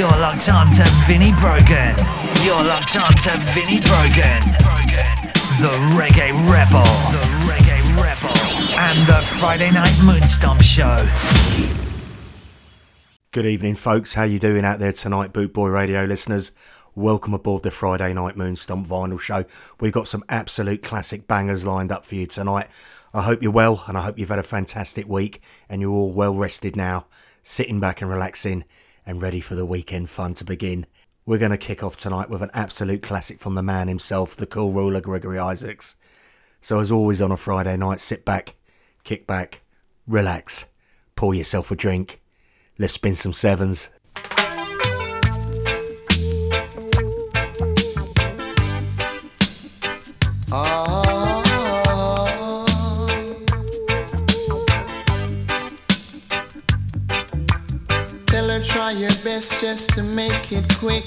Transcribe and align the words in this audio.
You're 0.00 0.08
locked 0.08 0.48
on 0.48 0.66
to 0.72 0.84
Vinnie 1.06 1.32
Brogan. 1.32 1.94
You're 2.42 2.64
locked 2.64 2.96
on 2.96 3.12
to 3.20 3.36
Brogan. 3.52 4.40
The 5.60 5.76
Reggae 5.92 6.32
Rebel. 6.50 6.82
The 7.12 7.26
Reggae 7.44 7.96
Rebel. 8.02 8.34
And 8.78 8.98
the 9.06 9.20
Friday 9.38 9.70
Night 9.70 9.92
Moonstomp 10.00 10.62
Show. 10.62 11.06
Good 13.30 13.44
evening, 13.44 13.74
folks. 13.74 14.14
How 14.14 14.22
you 14.22 14.38
doing 14.38 14.64
out 14.64 14.78
there 14.78 14.94
tonight, 14.94 15.34
Boot 15.34 15.52
Boy 15.52 15.68
Radio 15.68 16.04
listeners? 16.04 16.52
Welcome 16.94 17.34
aboard 17.34 17.62
the 17.62 17.70
Friday 17.70 18.14
Night 18.14 18.36
Moonstomp 18.36 18.86
Vinyl 18.86 19.20
Show. 19.20 19.44
We've 19.80 19.92
got 19.92 20.08
some 20.08 20.24
absolute 20.30 20.82
classic 20.82 21.28
bangers 21.28 21.66
lined 21.66 21.92
up 21.92 22.06
for 22.06 22.14
you 22.14 22.24
tonight. 22.24 22.68
I 23.12 23.20
hope 23.20 23.42
you're 23.42 23.52
well, 23.52 23.84
and 23.86 23.98
I 23.98 24.00
hope 24.00 24.18
you've 24.18 24.30
had 24.30 24.38
a 24.38 24.44
fantastic 24.44 25.06
week, 25.06 25.42
and 25.68 25.82
you're 25.82 25.92
all 25.92 26.10
well 26.10 26.34
rested 26.34 26.74
now, 26.74 27.04
sitting 27.42 27.80
back 27.80 28.00
and 28.00 28.10
relaxing, 28.10 28.64
and 29.10 29.20
ready 29.20 29.40
for 29.40 29.56
the 29.56 29.66
weekend 29.66 30.08
fun 30.08 30.34
to 30.34 30.44
begin. 30.44 30.86
We're 31.26 31.38
going 31.38 31.50
to 31.50 31.58
kick 31.58 31.82
off 31.82 31.96
tonight 31.96 32.30
with 32.30 32.42
an 32.42 32.50
absolute 32.54 33.02
classic 33.02 33.40
from 33.40 33.56
the 33.56 33.62
man 33.62 33.88
himself, 33.88 34.36
the 34.36 34.46
cool 34.46 34.70
ruler 34.70 35.00
Gregory 35.00 35.36
Isaacs. 35.36 35.96
So, 36.60 36.78
as 36.78 36.92
always 36.92 37.20
on 37.20 37.32
a 37.32 37.36
Friday 37.36 37.76
night, 37.76 37.98
sit 37.98 38.24
back, 38.24 38.54
kick 39.02 39.26
back, 39.26 39.62
relax, 40.06 40.66
pour 41.16 41.34
yourself 41.34 41.72
a 41.72 41.76
drink. 41.76 42.22
Let's 42.78 42.92
spin 42.92 43.16
some 43.16 43.32
sevens. 43.32 43.90
Best 59.24 59.60
just 59.60 59.90
to 59.90 60.02
make 60.02 60.52
it 60.52 60.64
quick. 60.78 61.06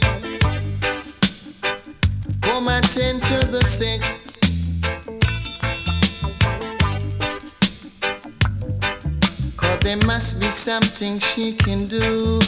Come 2.42 2.68
attend 2.68 3.24
to 3.24 3.38
the 3.48 3.64
sick. 3.64 4.02
Cause 9.58 9.80
there 9.80 9.98
must 10.06 10.40
be 10.42 10.48
something 10.52 11.20
she 11.20 11.54
can 11.54 11.88
do. 11.88 12.40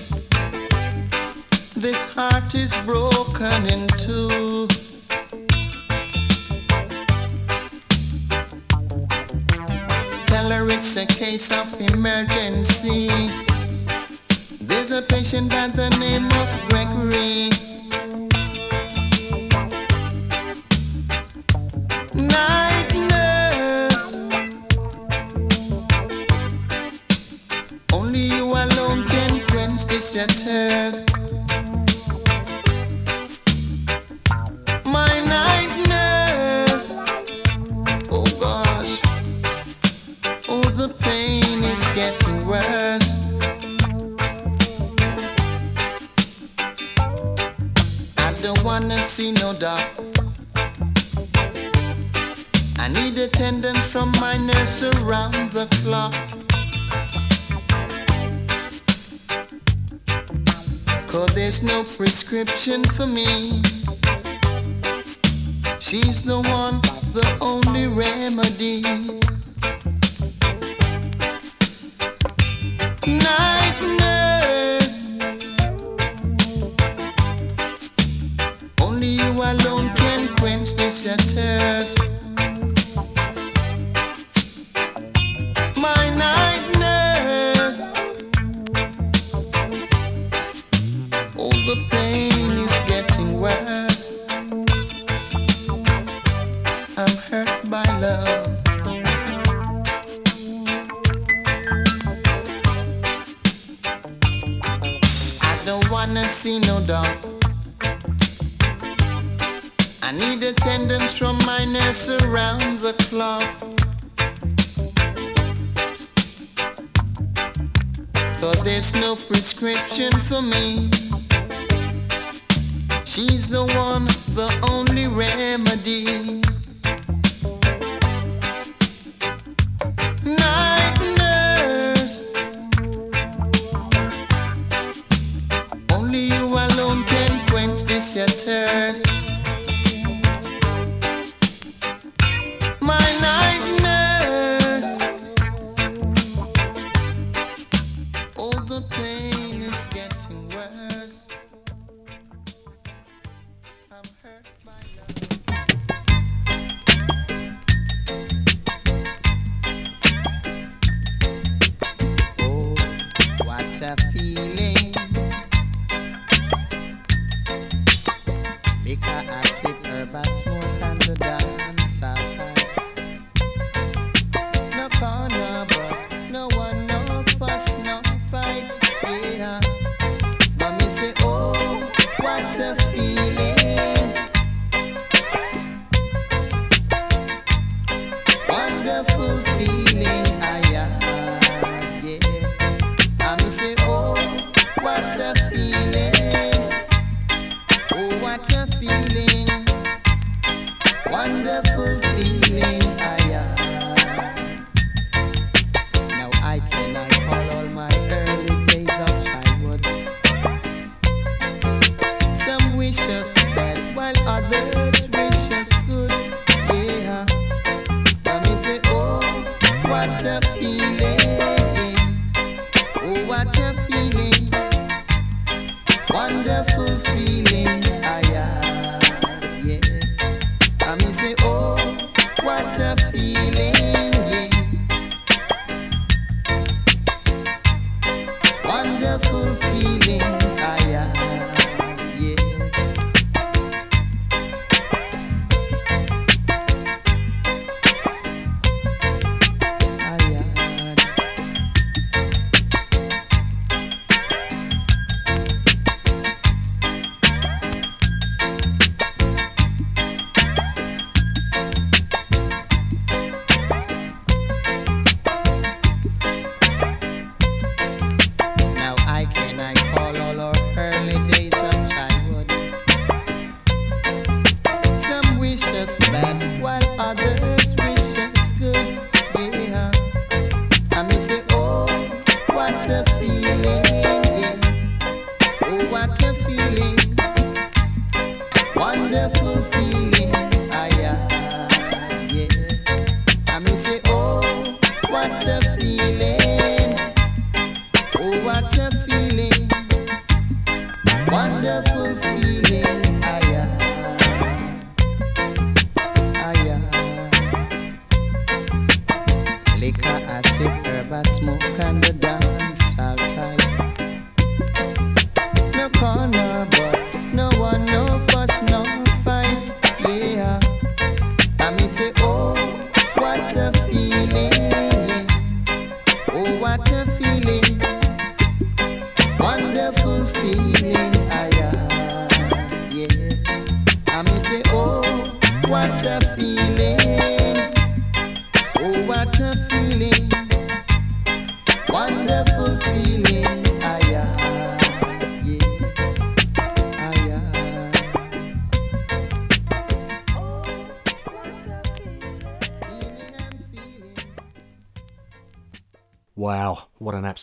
This 1.75 2.13
heart 2.13 2.53
is 2.53 2.75
broken 2.85 3.65
in 3.65 3.87
two. 3.97 4.67
Tell 10.27 10.49
her 10.49 10.69
it's 10.69 10.97
a 10.97 11.05
case 11.05 11.51
of 11.51 11.81
emergency. 11.81 13.54
There's 14.75 14.91
a 14.91 15.01
patient 15.01 15.49
by 15.49 15.69
the 15.69 15.89
name 16.01 16.25
of 16.25 16.69
Gregory. 16.69 17.74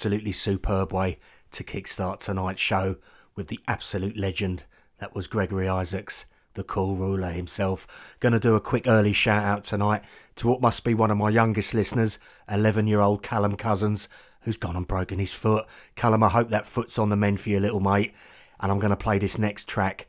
Absolutely 0.03 0.33
superb 0.33 0.93
way 0.93 1.17
to 1.53 1.63
kickstart 1.63 2.19
tonight's 2.19 2.61
show 2.61 2.97
with 3.37 3.47
the 3.47 3.61
absolute 3.69 4.17
legend 4.17 4.65
that 4.99 5.15
was 5.15 5.29
Gregory 5.29 5.69
Isaacs, 5.69 6.27
the 6.55 6.65
cool 6.65 6.97
ruler 6.97 7.31
himself. 7.31 7.87
Gonna 8.19 8.41
do 8.41 8.57
a 8.57 8.61
quick 8.61 8.89
early 8.89 9.13
shout 9.13 9.45
out 9.45 9.63
tonight 9.63 10.03
to 10.35 10.49
what 10.49 10.61
must 10.61 10.85
be 10.85 10.93
one 10.93 11.13
of 11.13 11.19
my 11.19 11.31
youngest 11.31 11.73
listeners, 11.73 12.19
11 12.51 12.89
year 12.89 12.99
old 12.99 13.23
Callum 13.23 13.55
Cousins, 13.55 14.09
who's 14.41 14.57
gone 14.57 14.75
and 14.75 14.89
broken 14.89 15.21
his 15.21 15.35
foot. 15.35 15.67
Callum, 15.95 16.25
I 16.25 16.31
hope 16.31 16.51
that 16.51 16.67
foot's 16.67 16.99
on 16.99 17.09
the 17.09 17.17
mend 17.17 17.39
for 17.39 17.51
you, 17.51 17.61
little 17.61 17.79
mate. 17.79 18.13
And 18.59 18.73
I'm 18.73 18.81
gonna 18.81 18.97
play 18.97 19.21
this 19.21 19.39
next 19.39 19.69
track, 19.69 20.09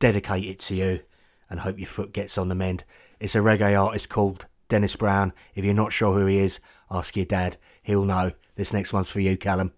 dedicate 0.00 0.44
it 0.44 0.58
to 0.58 0.74
you, 0.74 1.02
and 1.48 1.60
hope 1.60 1.78
your 1.78 1.86
foot 1.86 2.12
gets 2.12 2.36
on 2.36 2.48
the 2.48 2.56
mend. 2.56 2.82
It's 3.20 3.36
a 3.36 3.38
reggae 3.38 3.80
artist 3.80 4.08
called 4.08 4.46
Dennis 4.68 4.96
Brown. 4.96 5.32
If 5.54 5.64
you're 5.64 5.72
not 5.72 5.92
sure 5.92 6.18
who 6.18 6.26
he 6.26 6.38
is, 6.38 6.58
ask 6.90 7.14
your 7.14 7.26
dad, 7.26 7.58
he'll 7.84 8.04
know. 8.04 8.32
This 8.60 8.74
next 8.74 8.92
one's 8.92 9.10
for 9.10 9.20
you, 9.20 9.38
Callum. 9.38 9.72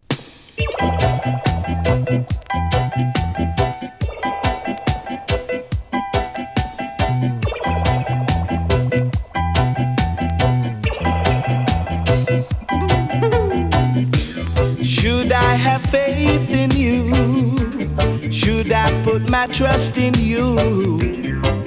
Should 14.83 15.31
I 15.31 15.55
have 15.55 15.83
faith 15.87 16.51
in 16.51 16.73
you? 16.73 18.33
Should 18.33 18.73
I 18.73 18.91
put 19.05 19.31
my 19.31 19.47
trust 19.47 19.97
in 19.97 20.15
you? 20.15 20.59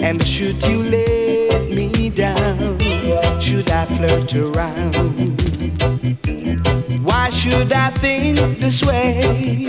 And 0.01 0.22
should 0.28 0.62
you 0.66 0.84
let 0.84 1.70
me 1.70 2.10
down? 2.10 2.78
Should 3.40 3.70
I 3.72 3.86
flirt 3.86 4.36
around? 4.36 5.35
Should 7.56 7.72
I 7.72 7.90
think 7.90 8.60
this 8.60 8.84
way? 8.84 9.68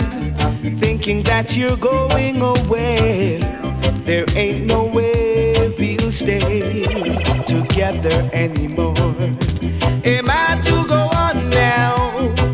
Thinking 0.77 1.23
that 1.23 1.55
you're 1.55 1.77
going 1.77 2.41
away. 2.41 3.39
There 4.03 4.25
ain't 4.35 4.65
no 4.65 4.87
way 4.87 5.73
we'll 5.79 6.11
stay 6.11 6.83
together 7.45 8.29
anymore. 8.33 9.15
Am 10.03 10.29
I 10.29 10.59
to 10.65 10.85
go 10.85 11.07
on 11.15 11.49
now, 11.49 11.95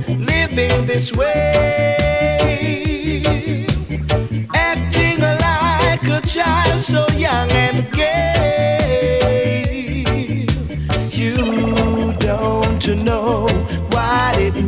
living 0.08 0.86
this 0.86 1.12
way? 1.12 2.46
Acting 4.54 5.20
like 5.20 6.08
a 6.10 6.22
child 6.28 6.80
so 6.80 7.08
young 7.18 7.52
and 7.52 7.92
gay. 7.92 8.13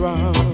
you 0.00 0.49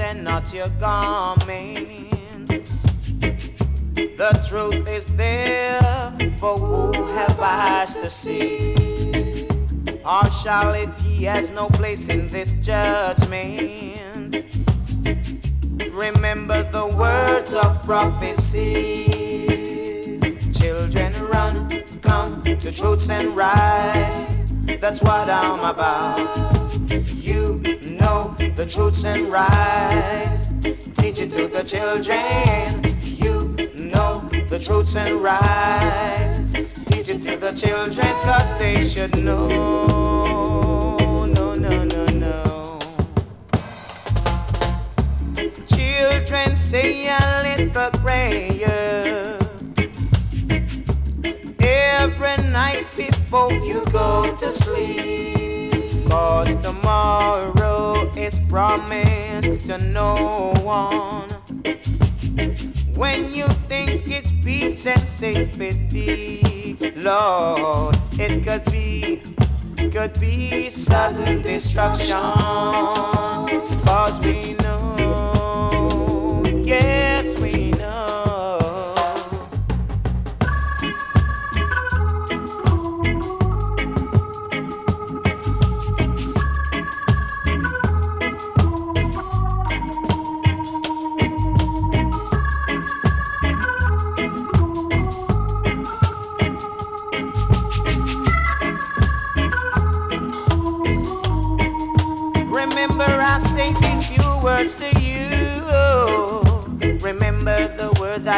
and 0.00 0.24
not 0.24 0.52
your 0.54 0.68
garments. 0.80 1.50
The 4.20 4.32
truth 4.48 4.88
is 4.88 5.06
there 5.16 6.12
for 6.38 6.56
who 6.56 6.92
have 7.12 7.38
eyes 7.38 7.94
to 7.94 8.08
see. 8.08 9.46
Partiality 10.02 11.24
has 11.24 11.50
no 11.50 11.68
place 11.68 12.08
in 12.08 12.26
this 12.28 12.52
judgment. 12.54 14.00
Remember 15.92 16.62
the 16.70 16.86
words 16.96 17.54
of 17.54 17.82
prophecy. 17.84 19.06
Children, 20.52 21.12
run, 21.26 21.84
come 22.00 22.42
to 22.42 22.72
truths 22.72 23.10
and 23.10 23.36
rights. 23.36 24.26
That's 24.80 25.02
what 25.02 25.28
I'm 25.28 25.60
about. 25.60 26.18
You 27.22 27.62
know 27.84 28.34
the 28.60 28.66
truths 28.66 29.04
and 29.06 29.32
rights. 29.32 30.60
Teach 31.00 31.18
it 31.18 31.30
to 31.30 31.48
the 31.48 31.64
children. 31.64 32.84
You 33.00 33.56
know 33.90 34.20
the 34.50 34.58
truths 34.58 34.96
and 34.96 35.22
rights. 35.22 36.52
Teach 36.84 37.08
it 37.08 37.22
to 37.22 37.38
the 37.38 37.52
children, 37.52 38.12
cause 38.22 38.58
they 38.58 38.84
should 38.84 39.16
know. 39.16 39.48
No, 41.34 41.54
no, 41.54 41.84
no, 41.84 42.04
no. 42.26 42.78
Children 45.66 46.54
say 46.54 47.08
a 47.08 47.42
little 47.42 47.90
prayer 48.00 49.38
every 51.60 52.36
night 52.50 52.84
before 52.94 53.54
you 53.54 53.82
go 53.86 54.36
to 54.36 54.52
sleep. 54.52 55.39
Cause 56.10 56.56
tomorrow 56.56 58.10
is 58.16 58.40
promised 58.48 59.66
to 59.68 59.78
no 59.78 60.52
one. 60.64 61.28
When 62.96 63.32
you 63.32 63.46
think 63.68 64.08
it's 64.08 64.32
peace 64.44 64.86
and 64.86 65.00
safety, 65.02 66.76
Lord, 66.96 67.96
it 68.18 68.44
could 68.44 68.64
be, 68.72 69.22
could 69.92 70.18
be 70.18 70.68
sudden 70.68 71.42
destruction. 71.42 72.16
Cause 73.86 74.18
we 74.20 74.54
know, 74.54 76.42
yes, 76.64 77.38
we 77.38 77.69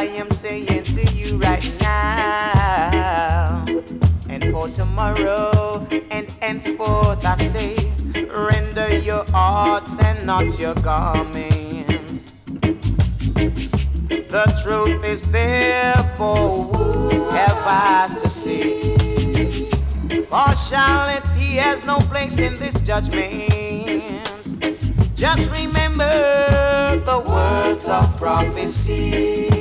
I 0.02 0.06
am 0.16 0.32
saying 0.32 0.82
to 0.82 1.04
you 1.14 1.36
right 1.36 1.64
now. 1.80 3.64
And 4.28 4.42
for 4.50 4.66
tomorrow 4.66 5.86
and 6.10 6.28
henceforth, 6.40 7.24
I 7.24 7.36
say, 7.36 7.76
render 8.28 8.98
your 8.98 9.24
hearts 9.30 10.00
and 10.02 10.26
not 10.26 10.58
your 10.58 10.74
garments. 10.74 12.34
The 14.10 14.44
truth 14.64 15.04
is 15.04 15.22
there 15.30 15.94
for 16.16 16.52
who 16.52 17.30
have 17.30 17.58
eyes 17.64 18.20
to 18.22 18.28
see. 18.28 19.70
Partiality 20.28 21.58
has 21.62 21.84
no 21.86 21.98
place 22.10 22.38
in 22.38 22.56
this 22.56 22.74
judgment. 22.80 24.18
Just 25.14 25.48
remember 25.52 26.98
the 27.04 27.20
words 27.24 27.86
of 27.86 28.18
prophecy. 28.18 29.51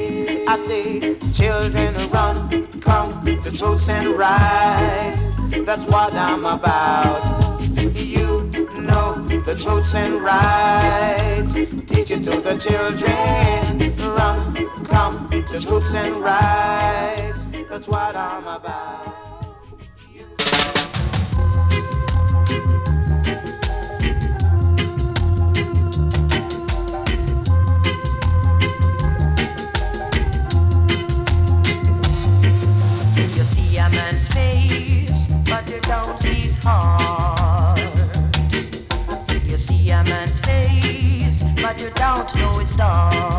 I 0.51 0.57
say, 0.57 1.17
children, 1.31 1.93
run, 2.09 2.67
come 2.81 3.23
to 3.23 3.57
truths 3.57 3.87
and 3.87 4.09
rights. 4.09 5.37
That's 5.63 5.87
what 5.87 6.13
I'm 6.13 6.45
about. 6.45 7.61
You 7.95 8.51
know 8.75 9.23
the 9.45 9.55
truths 9.55 9.95
and 9.95 10.21
rights. 10.21 11.53
Teach 11.53 12.11
it 12.11 12.25
to 12.25 12.41
the 12.41 12.57
children. 12.57 13.95
Run, 13.97 14.83
come 14.83 15.29
to 15.29 15.61
truths 15.61 15.93
and 15.93 16.17
rights. 16.17 17.47
That's 17.69 17.87
what 17.87 18.17
I'm 18.17 18.45
about. 18.45 19.10
Don't 35.91 36.21
these 36.21 36.55
harm 36.63 37.75
Do 39.27 39.35
you 39.39 39.57
see 39.57 39.89
my 39.89 40.03
man's 40.03 40.39
face 40.39 41.43
But 41.61 41.81
you 41.81 41.89
don't 41.95 42.33
know 42.37 42.53
his 42.53 42.73
thoughts. 42.77 43.30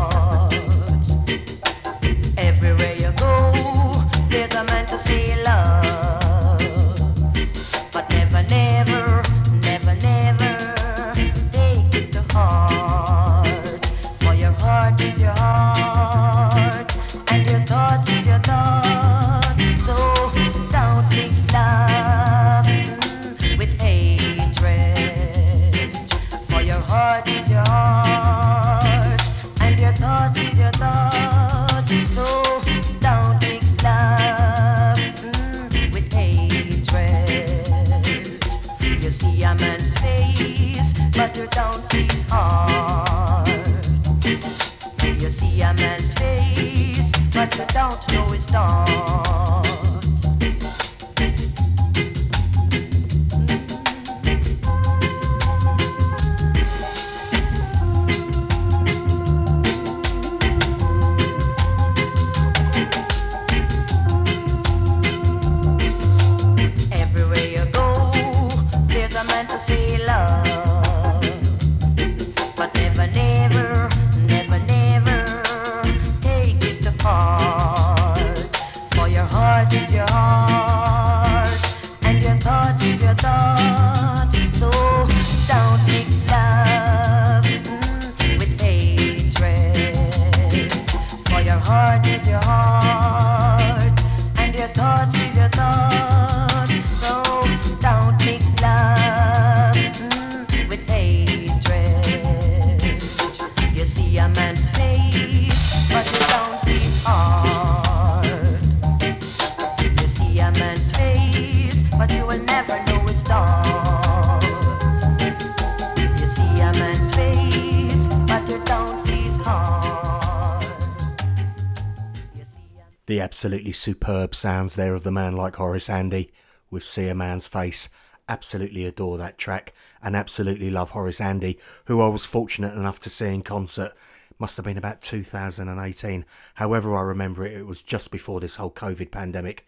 Absolutely 123.43 123.73
superb 123.73 124.33
sounds 124.33 124.77
there 124.77 124.95
of 124.95 125.03
the 125.03 125.11
man 125.11 125.35
like 125.35 125.57
Horace 125.57 125.89
Andy 125.89 126.31
with 126.71 126.81
See 126.81 127.09
a 127.09 127.13
Man's 127.13 127.45
Face. 127.45 127.89
Absolutely 128.29 128.85
adore 128.85 129.17
that 129.17 129.37
track 129.37 129.73
and 130.01 130.15
absolutely 130.15 130.69
love 130.69 130.91
Horace 130.91 131.19
Andy, 131.19 131.59
who 131.87 131.99
I 131.99 132.07
was 132.07 132.25
fortunate 132.25 132.73
enough 132.73 133.01
to 133.01 133.09
see 133.09 133.33
in 133.33 133.41
concert. 133.41 133.91
Must 134.39 134.55
have 134.55 134.63
been 134.63 134.77
about 134.77 135.01
2018. 135.01 136.23
However, 136.53 136.95
I 136.95 137.01
remember 137.01 137.45
it, 137.45 137.57
it 137.57 137.65
was 137.65 137.83
just 137.83 138.11
before 138.11 138.39
this 138.39 138.55
whole 138.55 138.71
COVID 138.71 139.11
pandemic 139.11 139.65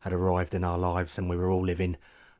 had 0.00 0.14
arrived 0.14 0.54
in 0.54 0.64
our 0.64 0.78
lives 0.78 1.18
and 1.18 1.28
we 1.28 1.36
were 1.36 1.50
all 1.50 1.60
living 1.60 1.98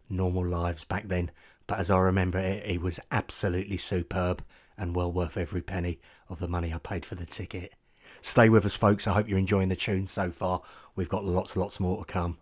normal 0.08 0.46
lives 0.46 0.84
back 0.84 1.08
then. 1.08 1.30
But 1.66 1.80
as 1.80 1.90
I 1.90 1.98
remember 1.98 2.38
it, 2.38 2.64
it 2.64 2.80
was 2.80 2.98
absolutely 3.12 3.76
superb 3.76 4.42
and 4.78 4.96
well 4.96 5.12
worth 5.12 5.36
every 5.36 5.60
penny 5.60 6.00
of 6.30 6.38
the 6.38 6.48
money 6.48 6.72
I 6.72 6.78
paid 6.78 7.04
for 7.04 7.14
the 7.14 7.26
ticket. 7.26 7.74
Stay 8.20 8.48
with 8.48 8.64
us, 8.64 8.76
folks. 8.76 9.06
I 9.06 9.12
hope 9.12 9.28
you're 9.28 9.38
enjoying 9.38 9.68
the 9.68 9.76
tune 9.76 10.06
so 10.06 10.30
far. 10.30 10.62
We've 10.96 11.08
got 11.08 11.24
lots, 11.24 11.56
lots 11.56 11.80
more 11.80 12.04
to 12.04 12.12
come. 12.12 12.38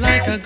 like 0.00 0.28
a 0.28 0.45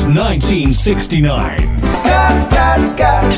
since 0.00 0.16
1969. 0.16 1.82
Scott, 1.82 2.42
Scott, 2.42 3.34
Scott. 3.34 3.36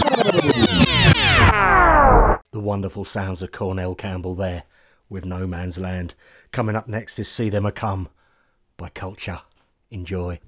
The 2.52 2.60
wonderful 2.60 3.04
sounds 3.04 3.42
of 3.42 3.50
Cornell 3.50 3.94
Campbell 3.94 4.34
there 4.34 4.64
with 5.08 5.24
No 5.24 5.46
Man's 5.46 5.78
Land. 5.78 6.14
Coming 6.52 6.76
up 6.76 6.86
next 6.86 7.18
is 7.18 7.28
See 7.28 7.48
Them 7.48 7.66
A 7.66 7.72
Come 7.72 8.08
by 8.76 8.90
Culture. 8.90 9.40
Enjoy. 9.90 10.38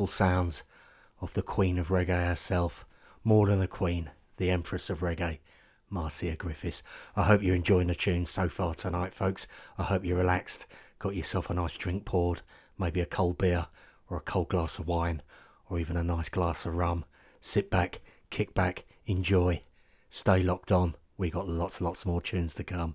Wonderful 0.00 0.16
sounds 0.16 0.62
of 1.20 1.34
the 1.34 1.42
Queen 1.42 1.78
of 1.78 1.88
Reggae 1.88 2.26
herself, 2.26 2.86
more 3.22 3.46
than 3.46 3.60
a 3.60 3.66
queen, 3.66 4.10
the 4.38 4.50
Empress 4.50 4.88
of 4.88 5.00
Reggae, 5.00 5.40
Marcia 5.90 6.36
Griffiths. 6.36 6.82
I 7.14 7.24
hope 7.24 7.42
you're 7.42 7.54
enjoying 7.54 7.88
the 7.88 7.94
tunes 7.94 8.30
so 8.30 8.48
far 8.48 8.72
tonight, 8.72 9.12
folks. 9.12 9.46
I 9.76 9.82
hope 9.82 10.02
you're 10.02 10.16
relaxed, 10.16 10.66
got 10.98 11.14
yourself 11.14 11.50
a 11.50 11.54
nice 11.54 11.76
drink 11.76 12.06
poured, 12.06 12.40
maybe 12.78 13.02
a 13.02 13.04
cold 13.04 13.36
beer 13.36 13.66
or 14.08 14.16
a 14.16 14.22
cold 14.22 14.48
glass 14.48 14.78
of 14.78 14.86
wine 14.86 15.20
or 15.68 15.78
even 15.78 15.98
a 15.98 16.02
nice 16.02 16.30
glass 16.30 16.64
of 16.64 16.76
rum. 16.76 17.04
Sit 17.42 17.68
back, 17.68 18.00
kick 18.30 18.54
back, 18.54 18.86
enjoy, 19.04 19.60
stay 20.08 20.42
locked 20.42 20.72
on. 20.72 20.94
We 21.18 21.28
got 21.28 21.46
lots 21.46 21.76
and 21.76 21.84
lots 21.84 22.06
more 22.06 22.22
tunes 22.22 22.54
to 22.54 22.64
come. 22.64 22.94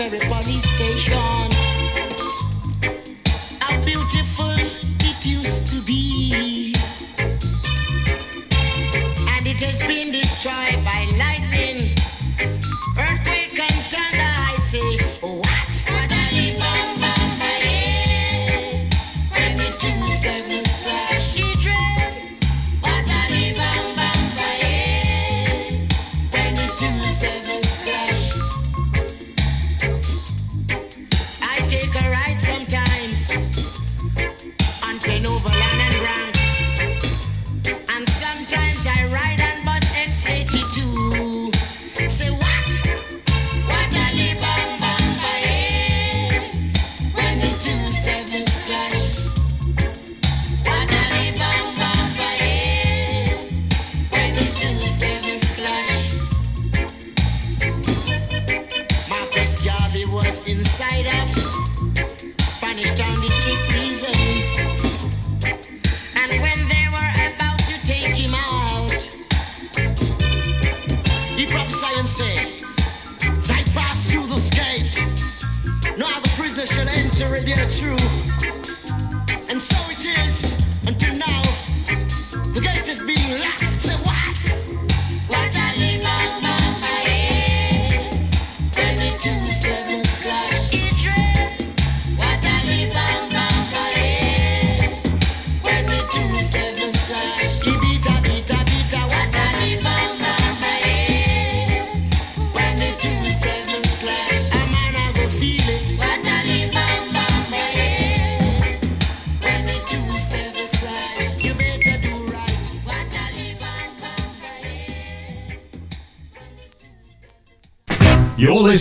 everybody 0.00 0.40
Police 0.42 0.74
Station. 0.74 1.49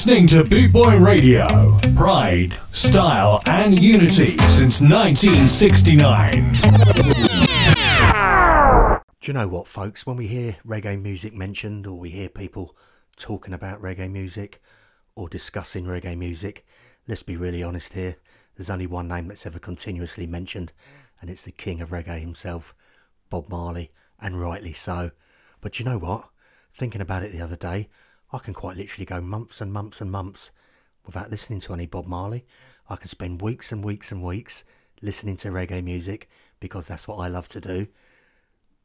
listening 0.09 0.25
to 0.25 0.43
Boot 0.43 0.73
Boy 0.73 0.97
Radio. 0.97 1.79
Pride, 1.95 2.57
style, 2.71 3.43
and 3.45 3.79
unity 3.79 4.39
since 4.47 4.81
1969. 4.81 6.53
Do 9.21 9.27
you 9.27 9.33
know 9.33 9.47
what, 9.47 9.67
folks? 9.67 10.07
When 10.07 10.17
we 10.17 10.25
hear 10.25 10.57
reggae 10.65 10.99
music 10.99 11.35
mentioned, 11.35 11.85
or 11.85 11.93
we 11.93 12.09
hear 12.09 12.27
people 12.27 12.75
talking 13.17 13.53
about 13.53 13.83
reggae 13.83 14.09
music, 14.09 14.59
or 15.13 15.29
discussing 15.29 15.85
reggae 15.85 16.17
music, 16.17 16.65
let's 17.07 17.21
be 17.21 17.37
really 17.37 17.61
honest 17.61 17.93
here. 17.93 18.15
There's 18.57 18.71
only 18.71 18.87
one 18.87 19.07
name 19.07 19.27
that's 19.27 19.45
ever 19.45 19.59
continuously 19.59 20.25
mentioned, 20.25 20.73
and 21.21 21.29
it's 21.29 21.43
the 21.43 21.51
king 21.51 21.81
of 21.81 21.91
reggae 21.91 22.19
himself, 22.19 22.73
Bob 23.29 23.47
Marley, 23.47 23.91
and 24.19 24.41
rightly 24.41 24.73
so. 24.73 25.11
But 25.61 25.77
you 25.77 25.85
know 25.85 25.99
what? 25.99 26.29
Thinking 26.73 27.01
about 27.01 27.21
it 27.21 27.31
the 27.31 27.41
other 27.41 27.55
day, 27.55 27.89
I 28.31 28.37
can 28.39 28.53
quite 28.53 28.77
literally 28.77 29.05
go 29.05 29.21
months 29.21 29.61
and 29.61 29.73
months 29.73 30.01
and 30.01 30.11
months 30.11 30.51
without 31.05 31.31
listening 31.31 31.59
to 31.61 31.73
any 31.73 31.85
Bob 31.85 32.05
Marley. 32.05 32.45
I 32.89 32.95
can 32.95 33.07
spend 33.07 33.41
weeks 33.41 33.71
and 33.71 33.83
weeks 33.83 34.11
and 34.11 34.23
weeks 34.23 34.63
listening 35.01 35.37
to 35.37 35.49
reggae 35.49 35.83
music 35.83 36.29
because 36.59 36.87
that's 36.87 37.07
what 37.07 37.17
I 37.17 37.27
love 37.27 37.47
to 37.49 37.61
do, 37.61 37.87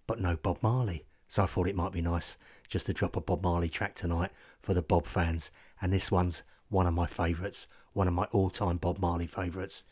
but 0.07 0.20
no 0.20 0.36
Bob 0.36 0.59
Marley. 0.62 1.05
So 1.28 1.42
I 1.42 1.47
thought 1.47 1.68
it 1.68 1.76
might 1.76 1.92
be 1.92 2.03
nice 2.03 2.38
just 2.68 2.86
to 2.86 2.92
drop 2.92 3.16
a 3.16 3.20
Bob 3.20 3.42
Marley 3.42 3.68
track 3.68 3.95
tonight 3.95 4.30
for 4.62 4.74
the 4.74 4.82
Bob 4.82 5.07
fans. 5.07 5.51
And 5.80 5.92
this 5.92 6.11
one's 6.11 6.42
one 6.68 6.86
of 6.86 6.95
my 6.95 7.07
favourites, 7.07 7.66
one 7.92 8.09
of 8.09 8.14
my 8.14 8.24
all 8.32 8.51
time 8.51 8.76
Bob 8.76 8.99
Marley 8.99 9.26
favourites. 9.26 9.84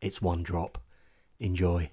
It's 0.00 0.22
One 0.22 0.42
Drop. 0.42 0.78
Enjoy. 1.38 1.90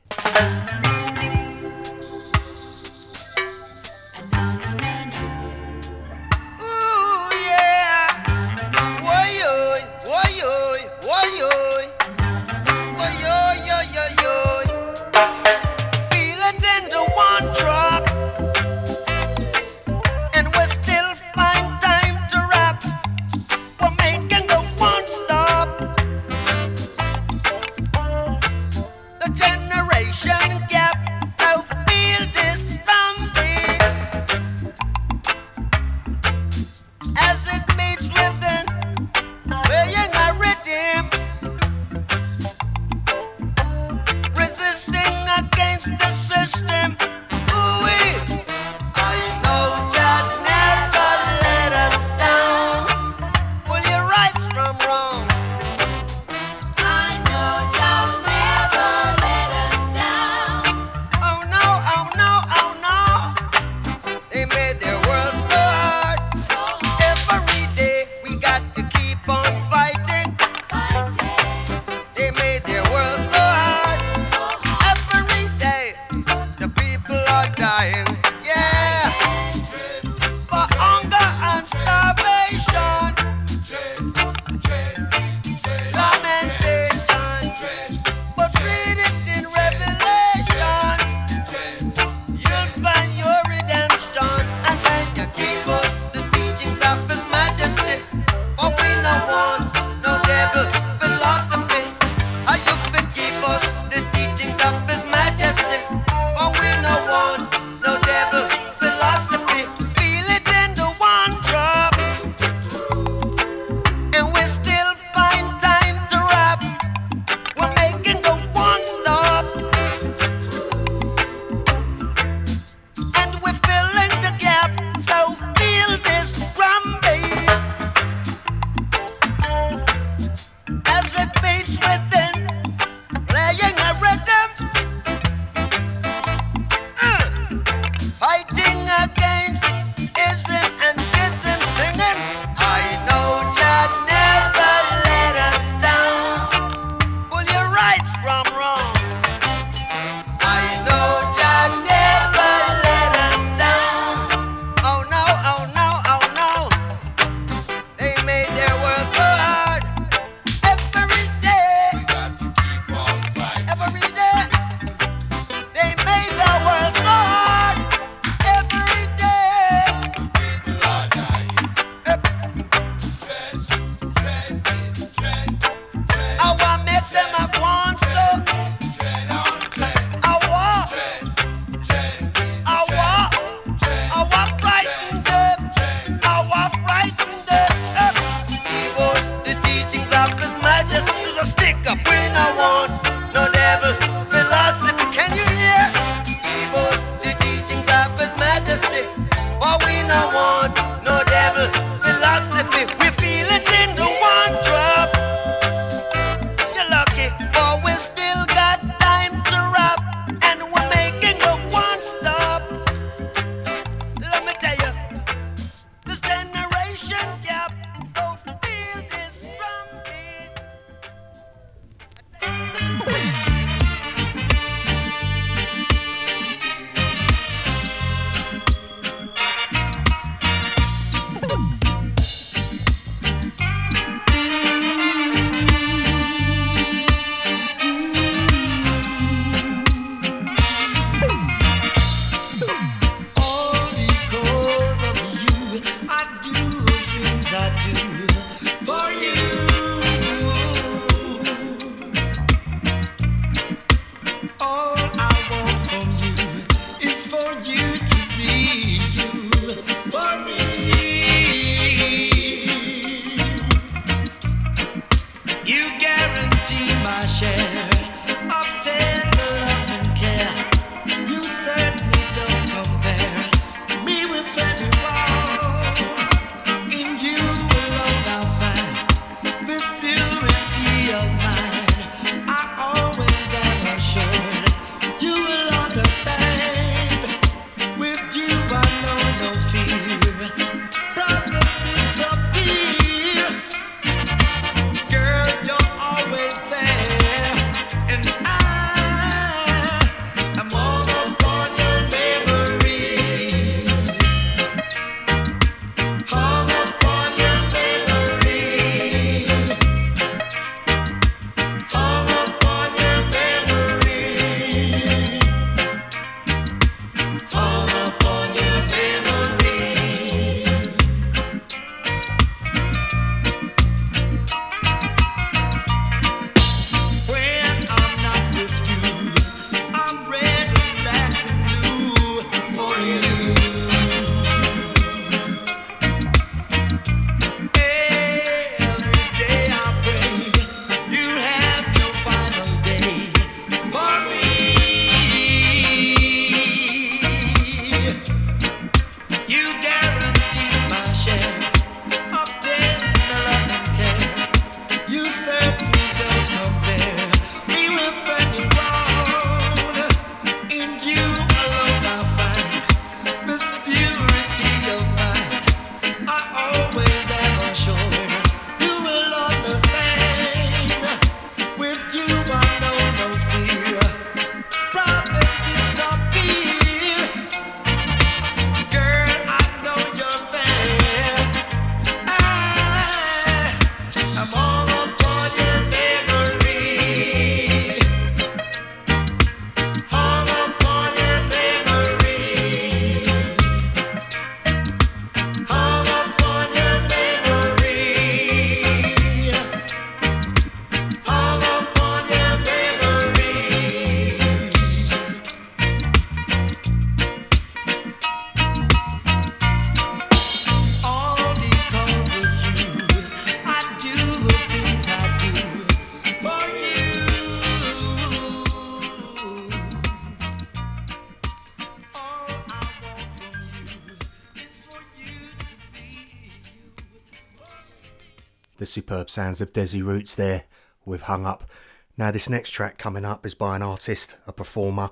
Sounds 429.37 429.61
of 429.61 429.71
Desi 429.71 430.03
Roots 430.03 430.33
there 430.33 430.63
with 431.05 431.21
Hung 431.21 431.45
Up. 431.45 431.69
Now, 432.17 432.31
this 432.31 432.49
next 432.49 432.71
track 432.71 432.97
coming 432.97 433.23
up 433.23 433.45
is 433.45 433.53
by 433.53 433.75
an 433.75 433.83
artist, 433.83 434.35
a 434.47 434.51
performer, 434.51 435.11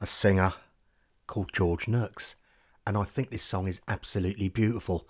a 0.00 0.06
singer 0.08 0.54
called 1.28 1.52
George 1.52 1.86
Nooks. 1.86 2.34
And 2.84 2.96
I 2.96 3.04
think 3.04 3.30
this 3.30 3.44
song 3.44 3.68
is 3.68 3.80
absolutely 3.86 4.48
beautiful. 4.48 5.08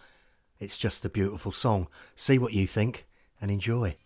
It's 0.61 0.77
just 0.77 1.03
a 1.07 1.09
beautiful 1.09 1.51
song. 1.51 1.89
See 2.15 2.37
what 2.37 2.53
you 2.53 2.67
think 2.67 3.07
and 3.41 3.51
enjoy. 3.51 3.97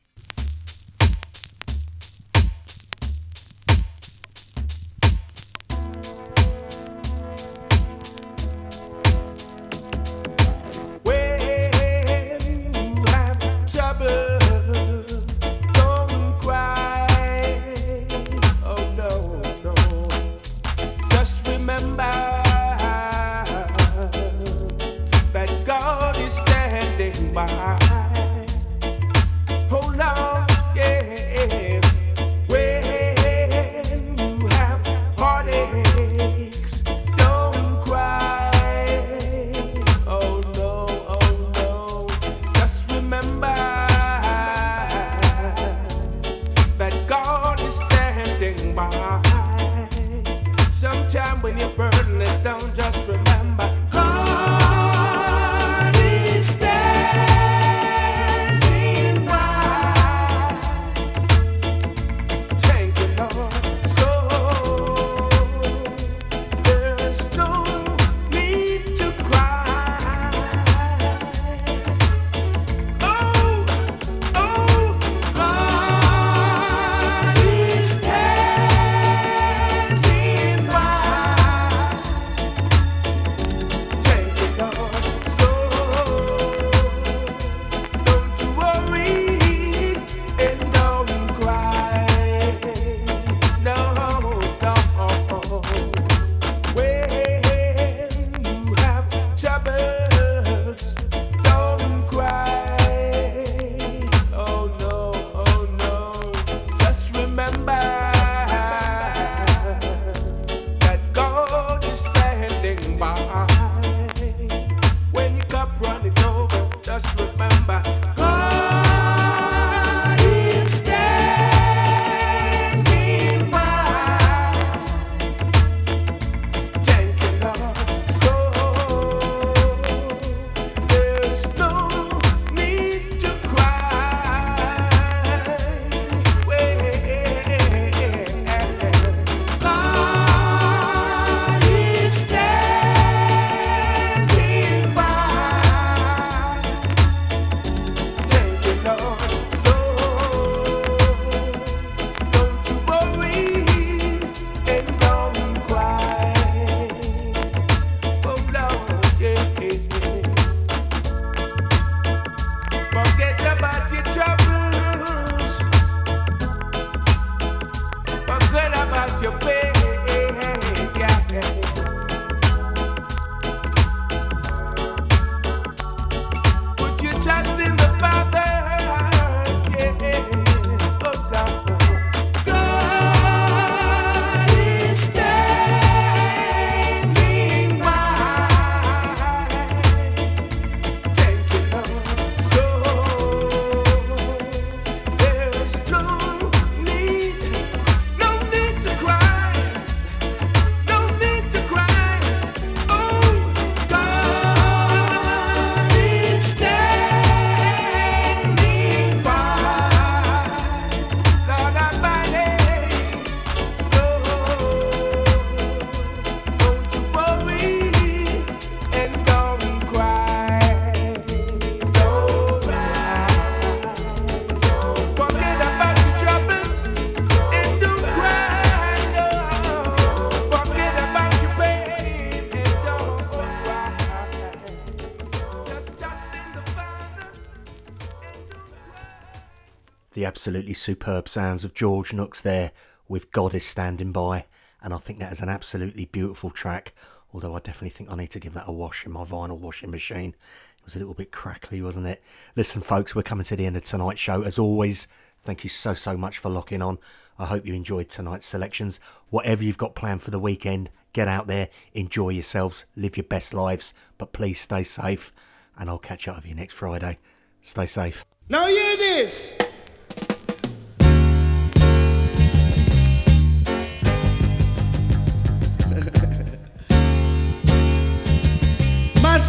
Absolutely 240.40 240.72
superb 240.72 241.28
sounds 241.28 241.64
of 241.64 241.74
George 241.74 242.14
Nooks 242.14 242.40
there 242.40 242.72
with 243.08 243.30
God 243.30 243.52
is 243.52 243.62
Standing 243.62 244.10
By, 244.10 244.46
and 244.82 244.94
I 244.94 244.96
think 244.96 245.18
that 245.18 245.34
is 245.34 245.42
an 245.42 245.50
absolutely 245.50 246.06
beautiful 246.06 246.48
track. 246.48 246.94
Although 247.34 247.54
I 247.54 247.58
definitely 247.58 247.90
think 247.90 248.10
I 248.10 248.16
need 248.16 248.30
to 248.30 248.40
give 248.40 248.54
that 248.54 248.64
a 248.66 248.72
wash 248.72 249.04
in 249.04 249.12
my 249.12 249.22
vinyl 249.22 249.58
washing 249.58 249.90
machine. 249.90 250.30
It 250.30 250.84
was 250.86 250.96
a 250.96 250.98
little 250.98 251.12
bit 251.12 251.30
crackly, 251.30 251.82
wasn't 251.82 252.06
it? 252.06 252.22
Listen, 252.56 252.80
folks, 252.80 253.14
we're 253.14 253.22
coming 253.22 253.44
to 253.44 253.54
the 253.54 253.66
end 253.66 253.76
of 253.76 253.82
tonight's 253.82 254.18
show. 254.18 254.40
As 254.40 254.58
always, 254.58 255.08
thank 255.42 255.62
you 255.62 255.68
so, 255.68 255.92
so 255.92 256.16
much 256.16 256.38
for 256.38 256.48
locking 256.48 256.80
on. 256.80 256.96
I 257.38 257.44
hope 257.44 257.66
you 257.66 257.74
enjoyed 257.74 258.08
tonight's 258.08 258.46
selections. 258.46 258.98
Whatever 259.28 259.62
you've 259.62 259.76
got 259.76 259.94
planned 259.94 260.22
for 260.22 260.30
the 260.30 260.40
weekend, 260.40 260.88
get 261.12 261.28
out 261.28 261.48
there, 261.48 261.68
enjoy 261.92 262.30
yourselves, 262.30 262.86
live 262.96 263.18
your 263.18 263.24
best 263.24 263.52
lives, 263.52 263.92
but 264.16 264.32
please 264.32 264.58
stay 264.58 264.84
safe. 264.84 265.34
And 265.76 265.90
I'll 265.90 265.98
catch 265.98 266.26
up 266.28 266.36
with 266.36 266.46
you 266.46 266.54
next 266.54 266.72
Friday. 266.72 267.18
Stay 267.60 267.84
safe. 267.84 268.24
Now 268.48 268.66
hear 268.66 268.96
this. 268.96 269.69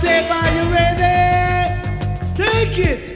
Myself, 0.03 0.31
are 0.31 0.51
you 0.55 0.73
ready? 0.73 1.81
Take 2.35 2.77
it. 2.79 3.10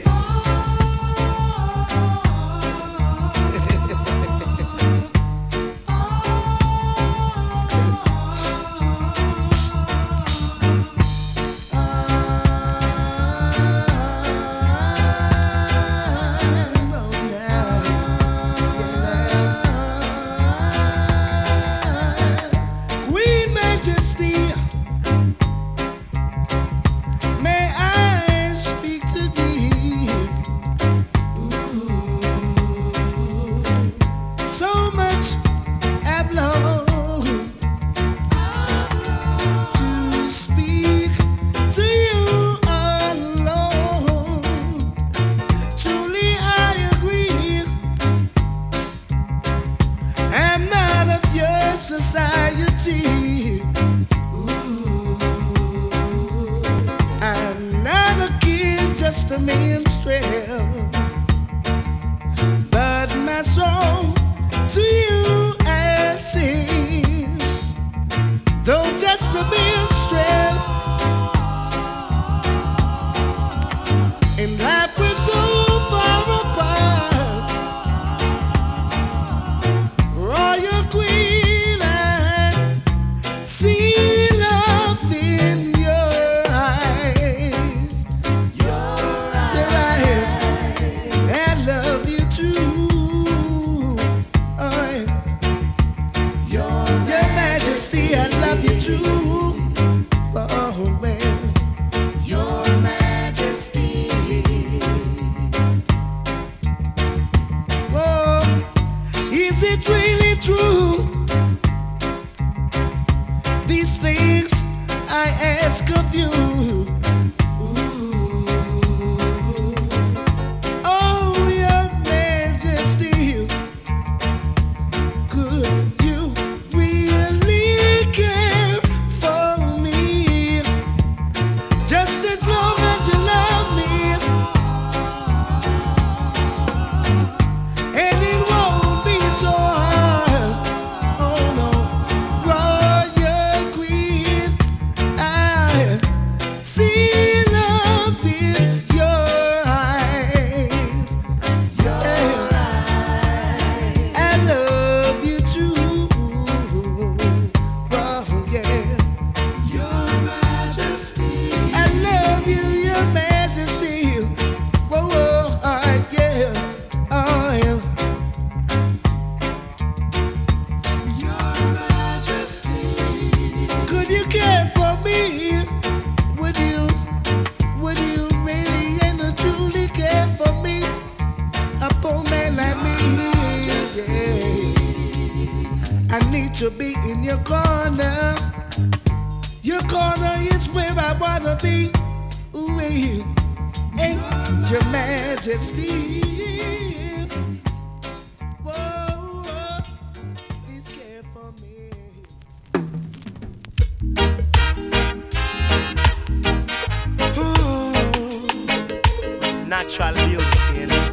Natural 209.86 210.14
beauty. 210.28 210.80
You 210.80 210.86
know? 210.86 211.06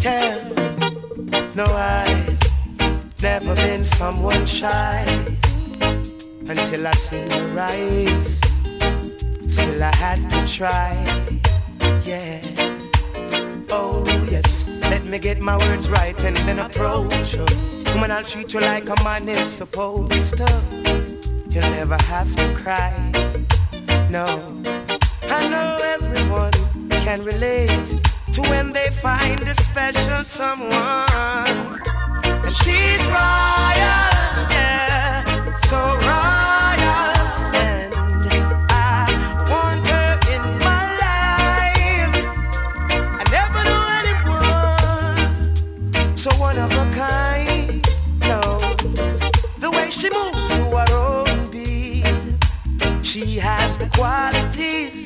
Tell, 0.00 0.40
no, 1.54 1.64
I 1.64 2.38
never 3.22 3.54
been 3.56 3.84
someone 3.84 4.46
shy 4.46 5.04
until 6.48 6.86
I 6.86 6.92
seen 6.92 7.30
your 7.30 7.60
eyes. 7.60 8.40
Still, 9.48 9.82
I 9.82 9.94
had 9.96 10.30
to 10.30 10.46
try, 10.46 10.94
yeah. 12.04 12.40
Oh, 13.70 14.04
yes, 14.30 14.80
let 14.90 15.04
me 15.04 15.18
get 15.18 15.40
my 15.40 15.58
words 15.58 15.90
right 15.90 16.24
and 16.24 16.36
then 16.36 16.58
approach 16.58 17.34
you. 17.34 17.46
Woman, 17.92 18.10
I'll 18.10 18.24
treat 18.24 18.54
you 18.54 18.60
like 18.60 18.88
a 18.88 19.04
man 19.04 19.28
is 19.28 19.46
supposed 19.46 20.38
to. 20.38 20.62
You'll 21.50 21.70
never 21.70 21.96
have 22.04 22.34
to 22.36 22.54
cry, 22.54 23.12
no 24.10 24.55
know 25.48 25.78
everyone 25.96 26.52
can 26.88 27.22
relate 27.24 28.00
to 28.32 28.40
when 28.42 28.72
they 28.72 28.88
find 28.90 29.40
a 29.42 29.54
special 29.54 30.24
someone. 30.24 31.80
And 32.24 32.52
she's 32.60 33.06
royal, 33.08 34.12
yeah, 34.54 35.24
so 35.68 35.78
royal. 36.10 37.12
And 37.54 37.94
I 38.68 38.70
want 39.50 39.86
her 39.86 40.12
in 40.34 40.42
my 40.66 40.82
life. 41.04 42.14
I 43.20 43.22
never 43.36 43.60
knew 43.68 43.84
anyone 44.02 45.30
so 46.16 46.30
one 46.40 46.58
of 46.58 46.70
a 46.72 46.84
kind. 46.94 47.84
No, 48.22 48.40
the 49.60 49.70
way 49.70 49.90
she 49.90 50.08
moves 50.10 50.48
to 50.56 50.64
her 50.76 50.96
own 50.96 51.50
beat, 51.50 52.06
she 53.02 53.38
has 53.38 53.76
the 53.78 53.88
qualities 53.94 55.05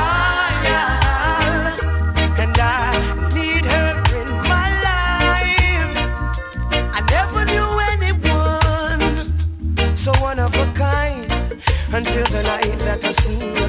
Until 12.01 12.25
the 12.31 12.41
night 12.41 12.79
that 12.79 13.05
I 13.05 13.11
seen 13.11 13.60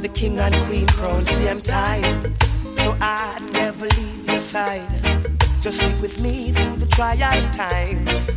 the 0.00 0.08
king 0.08 0.38
and 0.38 0.54
queen 0.66 0.86
crown. 0.86 1.24
See, 1.24 1.48
I'm 1.48 1.60
time, 1.60 2.34
so 2.78 2.96
I'd 3.00 3.42
never 3.52 3.86
leave 3.86 4.30
your 4.30 4.40
side. 4.40 4.86
Just 5.60 5.78
stick 5.78 6.00
with 6.00 6.22
me 6.22 6.52
through 6.52 6.76
the 6.76 6.86
trial 6.86 7.50
times. 7.52 8.30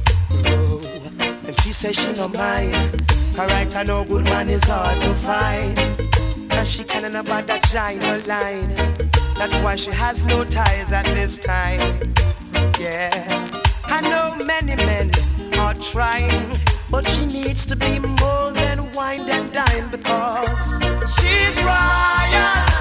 Oh, 0.47 0.81
and 1.47 1.59
she 1.61 1.71
says 1.71 1.95
she 1.95 2.11
no 2.13 2.27
mind. 2.27 2.75
Alright, 3.39 3.75
I 3.75 3.83
know 3.83 4.03
good 4.03 4.25
man 4.25 4.49
is 4.49 4.63
hard 4.65 4.99
to 5.01 5.13
find. 5.15 5.77
And 6.51 6.67
she 6.67 6.83
can't 6.83 7.15
about 7.15 7.47
that 7.47 7.63
giant 7.71 8.27
line. 8.27 8.69
That's 9.37 9.57
why 9.59 9.75
she 9.75 9.91
has 9.91 10.25
no 10.25 10.43
ties 10.43 10.91
at 10.91 11.05
this 11.05 11.39
time. 11.39 11.79
Yeah, 12.79 13.11
I 13.85 14.01
know 14.01 14.45
many 14.45 14.75
men 14.75 15.11
are 15.57 15.73
trying, 15.75 16.59
but 16.89 17.07
she 17.07 17.25
needs 17.25 17.65
to 17.67 17.75
be 17.75 17.99
more 17.99 18.52
wine 18.93 19.29
and 19.29 19.51
dine 19.51 19.89
because 19.89 20.81
she's 21.15 21.57
royal. 21.63 22.72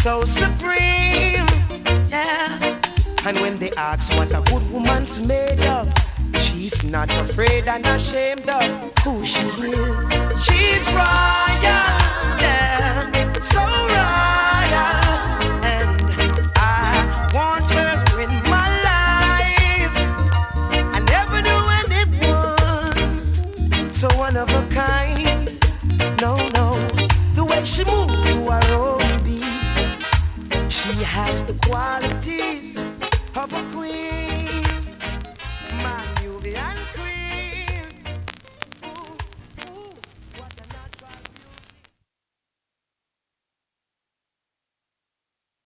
So 0.00 0.24
supreme. 0.24 1.46
Yeah. 2.08 2.80
And 3.26 3.36
when 3.40 3.58
they 3.58 3.70
ask 3.76 4.10
what 4.16 4.30
a 4.30 4.40
good 4.50 4.70
woman's 4.72 5.20
made 5.28 5.60
of, 5.66 5.92
she's 6.40 6.82
not 6.82 7.12
afraid 7.20 7.68
and 7.68 7.86
ashamed 7.86 8.48
of 8.48 8.64
who 9.04 9.24
she 9.26 9.46
is. 9.46 10.44
She's 10.44 10.86
royal, 10.88 12.00
yeah, 12.40 13.32
so 13.42 13.89